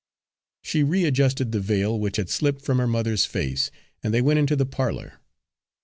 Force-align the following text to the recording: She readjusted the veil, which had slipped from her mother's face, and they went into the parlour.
She 0.63 0.81
readjusted 0.81 1.51
the 1.51 1.59
veil, 1.59 1.99
which 1.99 2.17
had 2.17 2.27
slipped 2.27 2.63
from 2.63 2.79
her 2.79 2.87
mother's 2.87 3.27
face, 3.27 3.69
and 4.01 4.11
they 4.11 4.19
went 4.23 4.39
into 4.39 4.55
the 4.55 4.65
parlour. 4.65 5.19